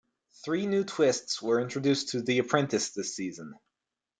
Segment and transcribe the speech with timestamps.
[0.43, 3.53] Three new twists were introduced to "The Apprentice" this season.